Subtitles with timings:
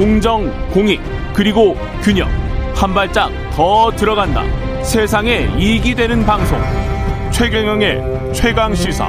[0.00, 0.98] 공정, 공익,
[1.34, 2.26] 그리고 균형.
[2.74, 4.42] 한 발짝 더 들어간다.
[4.82, 6.58] 세상에 이익이 되는 방송.
[7.30, 9.06] 최경영의 최강 시사.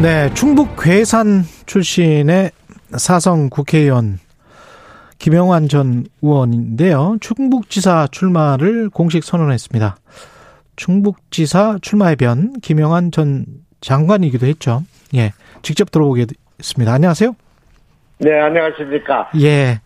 [0.00, 2.52] 네, 충북 괴산 출신의
[2.96, 4.20] 사성 국회의원
[5.18, 7.16] 김영환 전 의원인데요.
[7.20, 9.96] 충북지사 출마를 공식 선언했습니다.
[10.76, 13.44] 충북지사 출마의 변 김영환 전
[13.80, 14.84] 장관이기도 했죠.
[15.16, 15.32] 예,
[15.62, 16.12] 직접 들어보
[16.58, 16.92] 겠습니다.
[16.94, 17.34] 안녕하세요.
[18.18, 19.30] 네, 안녕하십니까.
[19.42, 19.80] 예,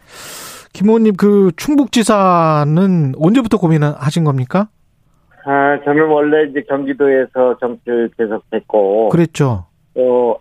[0.72, 4.68] 김 의원님 그 충북지사는 언제부터 고민을 하신 겁니까?
[5.44, 9.66] 아, 저는 원래 이제 경기도에서 정치를 계속했고, 그랬죠.
[9.94, 10.38] 또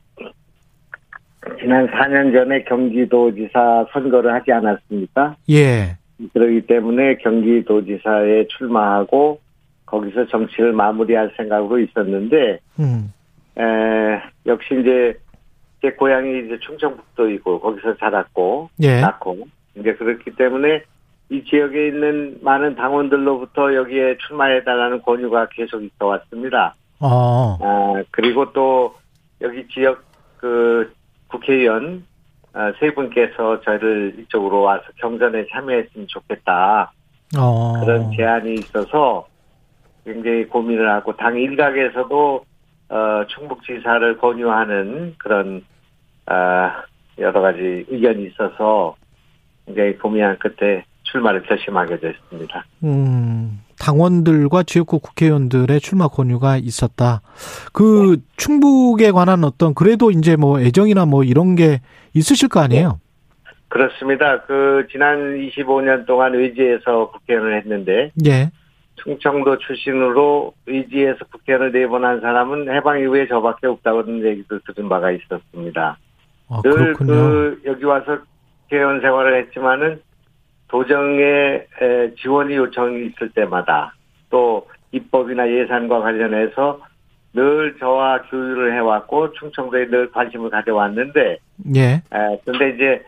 [1.60, 5.36] 지난 4년 전에 경기도지사 선거를 하지 않았습니까?
[5.50, 5.98] 예,
[6.34, 9.40] 그러기 때문에 경기도지사에 출마하고
[9.88, 13.12] 거기서 정치를 마무리할 생각으로 있었는데, 음,
[13.58, 13.64] 에,
[14.46, 15.18] 역시 이제
[15.82, 20.84] 제 고향이 이제 충청북도이고 거기서 자랐고 예, 낳고 이제 그렇기 때문에
[21.30, 26.76] 이 지역에 있는 많은 당원들로부터 여기에 출마해달라는 권유가 계속 있어 왔습니다.
[27.00, 28.95] 어, 아, 그리고 또
[29.42, 30.03] 여기 지역
[30.38, 30.92] 그
[31.28, 32.06] 국회의원
[32.53, 36.92] 아, 세 분께서 저를 이쪽으로 와서 경선에 참여했으면 좋겠다.
[37.38, 39.28] 어, 그런 제안이 있어서
[40.03, 42.44] 굉장히 고민을 하고 당 일각에서도
[42.90, 45.64] 어, 충북지사를 권유하는 그런
[46.30, 46.83] 아,
[47.17, 48.95] 여러 가지 의견이 있어서
[49.66, 52.63] 굉장히 고민한 끝에 출마를 결심하게 됐습니다.
[52.83, 57.22] 음, 당원들과 지역구 국회의원들의 출마 권유가 있었다.
[57.73, 61.80] 그 충북에 관한 어떤 그래도 이제 뭐 애정이나 뭐 이런 게
[62.13, 63.00] 있으실 거 아니에요?
[63.69, 64.41] 그렇습니다.
[64.44, 68.52] 그 지난 25년 동안 의지에서 국회의원을 했는데 예.
[69.03, 75.11] 충청도 출신으로 의지에서 국회의원을 네 번 한 사람은 해방 이후에 저밖에 없다는 얘기도 들은 바가
[75.11, 75.97] 있었습니다.
[76.50, 77.14] 아, 늘 그렇군요.
[77.14, 78.17] 그 여기 와서
[78.64, 80.02] 국회의원 생활을 했지만은
[80.67, 83.94] 도정에 에, 지원이 요청이 있을 때마다
[84.29, 86.79] 또 입법이나 예산과 관련해서
[87.34, 91.38] 늘 저와 교류를 해왔고 충청도에 늘 관심을 가져왔는데
[91.75, 91.81] 예.
[91.81, 92.01] 에,
[92.46, 93.03] 근데 이제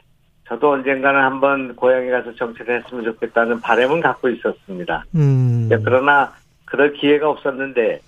[0.48, 5.06] 저도 언젠가는 한번 고향에 가서 정치를 했으면 좋겠다는 바람은 갖고 있었습니다.
[5.16, 5.68] 음.
[5.70, 6.34] 네, 그러나
[6.66, 8.00] 그럴 기회가 없었는데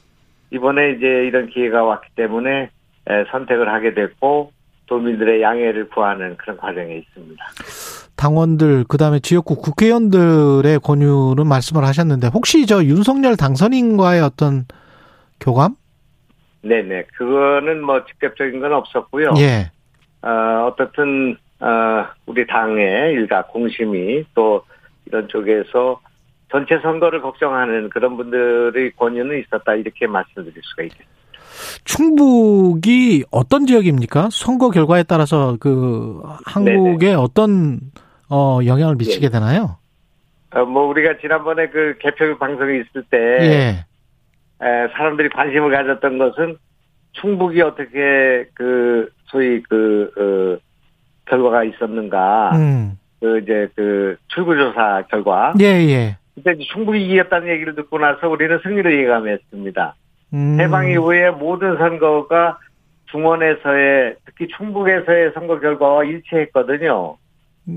[0.52, 2.70] 이번에 이제 이런 기회가 왔기 때문에
[3.08, 4.52] 에, 선택을 하게 됐고
[4.88, 7.44] 도민들의 양해를 구하는 그런 과정에 있습니다.
[8.16, 14.66] 당원들 그다음에 지역구 국회의원들의 권유는 말씀을 하셨는데 혹시 저 윤석열 당선인과의 어떤
[15.40, 15.76] 교감?
[16.62, 19.34] 네네 그거는 뭐 직접적인 건 없었고요.
[19.38, 19.72] 예.
[20.22, 24.64] 어, 어떻든 어, 우리 당의 일각 공심이 또
[25.06, 26.00] 이런 쪽에서
[26.50, 31.23] 전체 선거를 걱정하는 그런 분들의 권유는 있었다 이렇게 말씀드릴 수가 있겠습니다.
[31.86, 34.30] 충북이 어떤 지역입니까?
[34.32, 37.80] 선거 결과에 따라서 그 한국에 어떤
[38.30, 39.30] 어 영향을 미치게 예.
[39.30, 39.78] 되나요?
[40.52, 43.86] 어, 뭐 우리가 지난번에 그 개표 방송이 있을 때 예.
[44.66, 46.58] 에, 사람들이 관심을 가졌던 것은
[47.14, 50.64] 충북이 어떻게 그 소위 그 어,
[51.26, 52.98] 결과가 있었는가 음.
[53.20, 56.18] 그 이제 그 출구조사 결과 예, 예.
[56.36, 59.96] 그때 충북이 이겼다는 얘기를 듣고 나서 우리는 승리를 예감했습니다.
[60.34, 60.60] 음.
[60.60, 62.58] 해방 이후에 모든 선거가
[63.12, 67.18] 중원에서의 특히 충북에서의 선거 결과와 일치했거든요.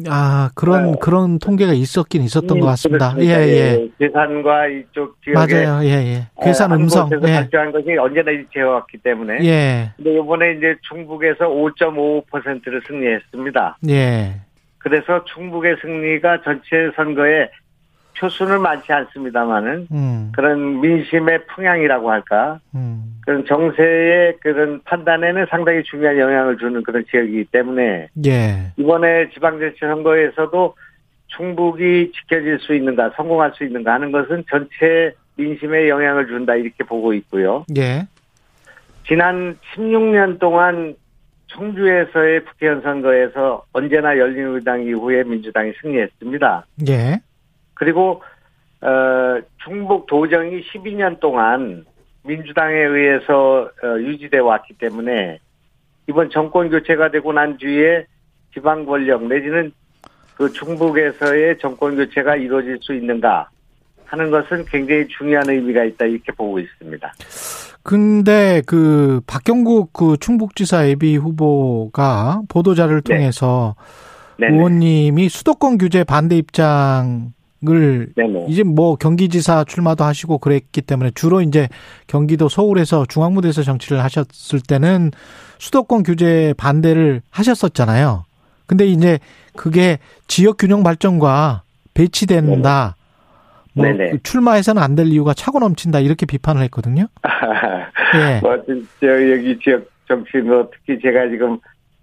[0.08, 0.98] 아, 그런 네.
[1.00, 3.14] 그런 통계가 있었긴 있었던 음, 것 같습니다.
[3.18, 3.46] 예, 그렇습니다.
[3.46, 3.88] 예.
[4.00, 5.84] 괴산과 이쪽 지역의 맞아요.
[5.84, 6.26] 예, 예.
[6.42, 7.08] 괴산 한 음성.
[7.08, 7.34] 곳에서 예.
[7.34, 9.92] 발표한 것이 언제나 일치해왔기 때문에 예.
[9.96, 13.78] 근데 이번에 이제 충북에서 5.55%를 승리했습니다.
[13.90, 14.40] 예.
[14.78, 17.48] 그래서 충북의 승리가 전체 선거에
[18.18, 20.32] 표수는 많지 않습니다만은 음.
[20.34, 23.20] 그런 민심의 풍향이라고 할까 음.
[23.24, 28.72] 그런 정세의 그런 판단에는 상당히 중요한 영향을 주는 그런 지역이기 때문에 예.
[28.76, 30.74] 이번에 지방자치 선거에서도
[31.28, 37.12] 충북이 지켜질 수 있는가 성공할 수 있는가 하는 것은 전체 민심에 영향을 준다 이렇게 보고
[37.14, 37.64] 있고요.
[37.76, 38.06] 예.
[39.06, 40.94] 지난 16년 동안
[41.48, 46.66] 청주에서의 국회의원 선거에서 언제나 열린우리당 이후에 민주당이 승리했습니다.
[46.88, 47.20] 예.
[47.76, 48.22] 그리고
[48.80, 51.84] 어, 충북 도정이 12년 동안
[52.24, 55.38] 민주당에 의해서 어, 유지돼 왔기 때문에
[56.08, 58.06] 이번 정권 교체가 되고 난 뒤에
[58.52, 59.72] 지방 권력 내지는
[60.34, 63.48] 그 충북에서의 정권 교체가 이루어질 수 있는가
[64.06, 67.12] 하는 것은 굉장히 중요한 의미가 있다 이렇게 보고 있습니다.
[67.82, 73.14] 근데 그 박경국 그 충북지사 예비 후보가 보도자를 네.
[73.14, 73.74] 통해서
[74.38, 74.48] 네.
[74.48, 77.32] 의원님이 수도권 규제 반대 입장
[77.68, 78.46] 을 네네.
[78.48, 81.68] 이제 뭐 경기지사 출마도 하시고 그랬기 때문에 주로 이제
[82.06, 85.10] 경기도 서울에서 중앙무대에서 정치를 하셨을 때는
[85.58, 88.24] 수도권 규제 반대를 하셨었잖아요.
[88.66, 89.18] 근데 이제
[89.56, 91.62] 그게 지역 균형 발전과
[91.94, 92.96] 배치된다.
[93.74, 94.18] 뭐 네네.
[94.22, 97.06] 출마해서는 안 될 이유가 차고 넘친다 이렇게 비판을 했거든요.
[98.16, 98.40] 예.
[98.40, 98.56] 뭐,
[99.00, 101.58] 저, 여기 지역 정치인으로 특히 제가 지금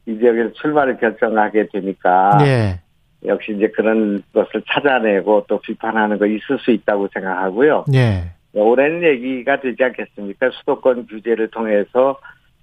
[0.06, 2.38] 이 지역에서 출마를 결정하게 되니까.
[2.42, 2.80] 예.
[3.26, 7.86] 역시 이제 그런 것을 찾아내고 또 비판하는 거 있을 수 있다고 생각하고요.
[7.94, 8.32] 예.
[8.54, 10.50] 오랜 얘기가 되지 않겠습니까?
[10.52, 12.20] 수도권 규제를 통해서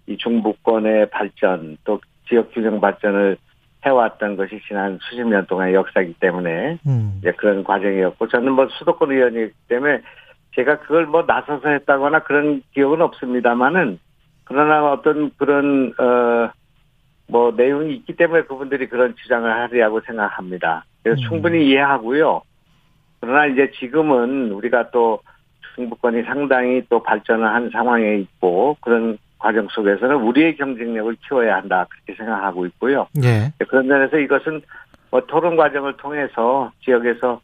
[0.06, 3.36] 이 중부권의 발전 또 지역 균형 발전을
[3.84, 7.14] 해왔던 것이 지난 수십 년 동안의 역사이기 때문에 음.
[7.18, 10.02] 이제 그런 과정이었고 저는 뭐 수도권 의원이기 때문에
[10.54, 13.98] 제가 그걸 뭐 나서서 했다거나 그런 기억은 없습니다만은
[14.44, 16.50] 그러나 어떤 그런 어
[17.30, 20.84] 뭐 내용이 있기 때문에 그분들이 그런 주장을 하리라고 생각합니다.
[21.02, 21.28] 그래서 음.
[21.28, 22.42] 충분히 이해하고요.
[23.20, 25.20] 그러나 이제 지금은 우리가 또
[25.74, 32.14] 중부권이 상당히 또 발전을 한 상황에 있고 그런 과정 속에서는 우리의 경쟁력을 키워야 한다 그렇게
[32.14, 33.06] 생각하고 있고요.
[33.22, 33.52] 예.
[33.68, 34.60] 그런 면에서 이것은
[35.10, 37.40] 뭐 토론 과정을 통해서 지역에서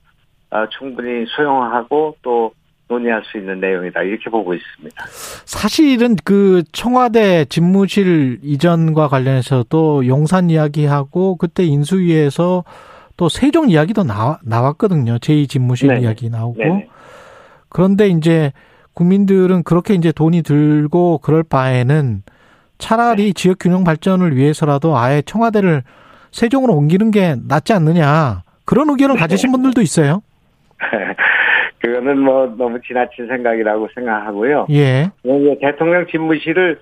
[0.51, 2.53] 어, 충분히 수용하고 또
[2.89, 5.05] 논의할 수 있는 내용이다 이렇게 보고 있습니다.
[5.45, 12.65] 사실은 그 청와대 집무실 이전과 관련해서 또 용산 이야기하고 그때 인수위에서
[13.17, 15.19] 또 세종 이야기도 나와, 나왔거든요.
[15.19, 16.01] 제2 집무실 네네.
[16.03, 16.59] 이야기 나오고.
[16.59, 16.89] 네네.
[17.69, 18.53] 그런데 이제
[18.95, 22.23] 국민들은 그렇게 이제 돈이 들고 그럴 바에는
[22.79, 25.83] 차라리 지역 균형 발전을 위해서라도 아예 청와대를
[26.31, 28.43] 세종으로 옮기는 게 낫지 않느냐.
[28.65, 30.23] 그런 의견을 가지신 분들도 있어요.
[31.87, 34.67] 그거는 뭐 너무 지나친 생각이라고 생각하고요.
[34.71, 35.11] 예.
[35.25, 36.81] 이제 대통령 집무실을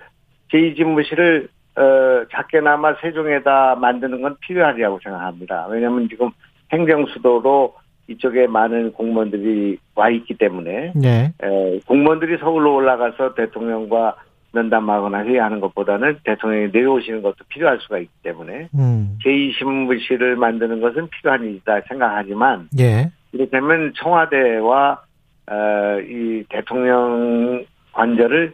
[0.51, 1.47] 제2 집무실을
[1.77, 5.67] 어, 작게나마 세종에다 만드는 건 필요하리라고 생각합니다.
[5.69, 6.29] 왜냐하면 지금
[6.71, 7.75] 행정 수도로
[8.07, 11.33] 이쪽에 많은 공무원들이 와 있기 때문에 예.
[11.43, 14.15] 에, 공무원들이 서울로 올라가서 대통령과
[14.53, 19.17] 면담하거나 회의하는 것보다는 대통령이 내려오시는 것도 필요할 수가 있기 때문에 음.
[19.23, 23.11] 제2신무실을 만드는 것은 필요한 일이다 생각하지만 예.
[23.35, 25.01] 이를테면 청와대와
[25.47, 28.53] 어, 이 대통령 관저를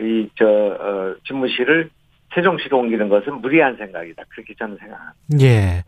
[0.00, 1.90] 이저 어, 집무실을
[2.34, 4.22] 세종시로 옮기는 것은 무리한 생각이다.
[4.30, 5.16] 그렇게 저는 생각합니다.
[5.40, 5.84] 예.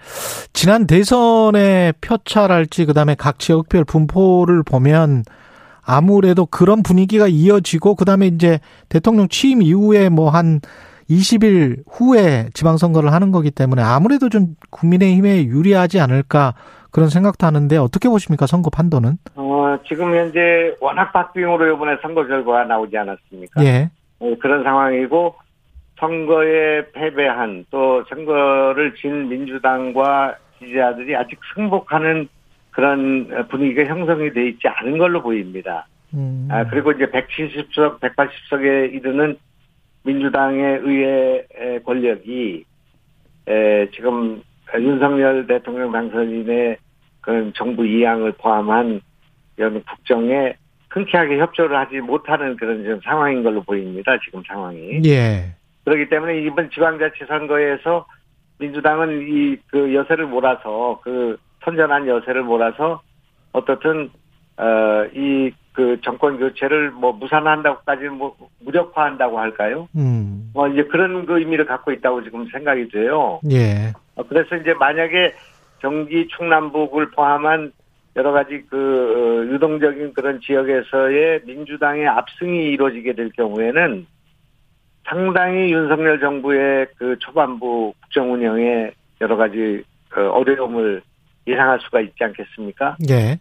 [0.52, 5.24] 지난 대선의 표차랄지 그다음에 각 지역별 분포를 보면
[5.82, 10.60] 아무래도 그런 분위기가 이어지고 그다음에 이제 대통령 취임 이후에 뭐 한
[11.10, 16.54] 20일 후에 지방선거를 하는 거기 때문에 아무래도 좀 국민의힘에 유리하지 않을까
[16.90, 19.18] 그런 생각도 하는데 어떻게 보십니까 선거 판도는?
[19.36, 23.64] 어, 지금 현재 워낙 박빙으로 이번에 선거 결과가 나오지 않았습니까?
[23.64, 23.90] 예.
[24.20, 25.34] 어, 그런 상황이고
[25.98, 32.28] 선거에 패배한 또 선거를 진 민주당과 지지자들이 아직 승복하는
[32.70, 35.86] 그런 분위기가 형성이 돼 있지 않은 걸로 보입니다.
[36.14, 36.48] 음.
[36.50, 39.36] 아, 그리고 이제 170석, 180석에 이르는
[40.04, 42.64] 민주당의 의회 권력이
[43.48, 44.42] 에, 지금
[44.76, 46.76] 윤석열 대통령 당선인의
[47.20, 49.00] 그런 정부 이양을 포함한
[49.56, 50.54] 이런 국정에
[50.90, 54.16] 흔쾌하게 협조를 하지 못하는 그런 좀 상황인 걸로 보입니다.
[54.24, 55.00] 지금 상황이.
[55.04, 55.54] 예.
[55.84, 58.06] 그렇기 때문에 이번 지방자치 선거에서
[58.58, 63.00] 민주당은 이 그 여세를 몰아서 그 선전한 여세를 몰아서
[63.52, 64.10] 어떻든
[64.58, 69.88] 어이 그 정권 교체를 뭐 무산한다고까지 뭐 무력화한다고 할까요?
[69.96, 70.50] 음.
[70.52, 73.40] 뭐 이제 그런 그 의미를 갖고 있다고 지금 생각이 돼요.
[73.50, 73.92] 예.
[74.16, 75.32] 어, 그래서 이제 만약에
[75.78, 77.72] 경기 충남북을 포함한
[78.16, 78.76] 여러 가지 그
[79.46, 84.04] 어, 유동적인 그런 지역에서의 민주당의 압승이 이루어지게 될 경우에는
[85.04, 88.90] 상당히 윤석열 정부의 그 초반부 국정 운영에
[89.20, 91.02] 여러 가지 그 어려움을
[91.46, 92.96] 예상할 수가 있지 않겠습니까?
[93.08, 93.38] 예.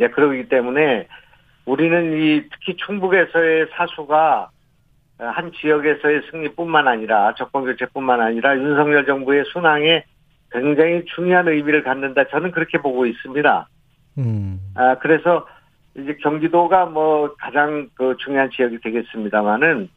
[0.00, 1.08] 예, 그러기 때문에
[1.64, 4.50] 우리는 이 특히 충북에서의 사수가
[5.18, 10.04] 한 지역에서의 승리뿐만 아니라 정권 교체뿐만 아니라 윤석열 정부의 순항에
[10.50, 12.24] 굉장히 중요한 의미를 갖는다.
[12.28, 13.68] 저는 그렇게 보고 있습니다.
[14.18, 14.60] 음.
[14.74, 15.46] 아, 그래서
[15.96, 19.88] 이제 경기도가 뭐 가장 그 중요한 지역이 되겠습니다만은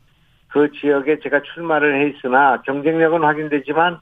[0.48, 4.00] 그 지역에 제가 출마를 해 있으나 경쟁력은 확인되지만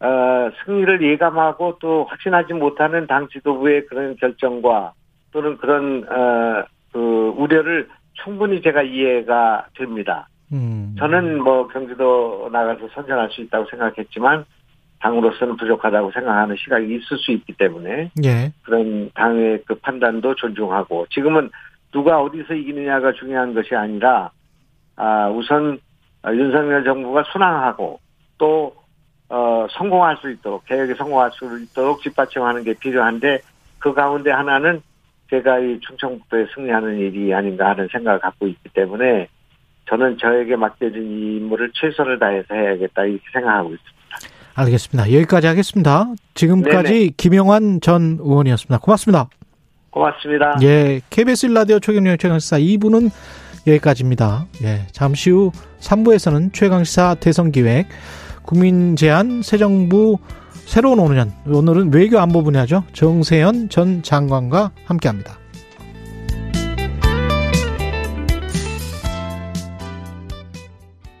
[0.00, 4.92] 어, 승리를 예감하고 또 확신하지 못하는 당 지도부의 그런 결정과
[5.34, 7.88] 또는 그런 어, 그 우려를
[8.22, 10.28] 충분히 제가 이해가 됩니다.
[10.52, 10.94] 음.
[10.96, 14.44] 저는 뭐 경기도 나가서 선전할 수 있다고 생각했지만
[15.00, 18.52] 당으로서는 부족하다고 생각하는 시각이 있을 수 있기 때문에 예.
[18.62, 21.50] 그런 당의 그 판단도 존중하고 지금은
[21.92, 24.30] 누가 어디서 이기느냐가 중요한 것이 아니라
[24.96, 25.80] 아 우선
[26.26, 27.98] 윤석열 정부가 순항하고
[28.38, 28.74] 또
[29.28, 33.40] 어, 성공할 수 있도록 개혁에 성공할 수 있도록 뒷받침하는 게 필요한데
[33.80, 34.80] 그 가운데 하나는
[35.30, 39.28] 제가 이 충청북도에 승리하는 일이 아닌가 하는 생각을 갖고 있기 때문에
[39.88, 43.94] 저는 저에게 맡겨진 이 임무를 최선을 다해서 해야겠다 이렇게 생각하고 있습니다.
[44.54, 45.12] 알겠습니다.
[45.12, 46.06] 여기까지 하겠습니다.
[46.34, 47.10] 지금까지 네네.
[47.16, 48.78] 김영환 전 의원이었습니다.
[48.78, 49.28] 고맙습니다.
[49.90, 50.58] 고맙습니다.
[50.62, 53.10] 예, KBS 라디오 최경영 최강시사 2부는
[53.66, 54.46] 여기까지입니다.
[54.62, 55.50] 예, 잠시 후
[55.80, 57.88] 3부에서는 최강시사 대선기획
[58.42, 60.18] 국민 제안 새 정부
[60.66, 62.84] 새로운 5년 오늘은 외교 안보 분야죠.
[62.92, 65.43] 정세현 전 장관과 함께합니다.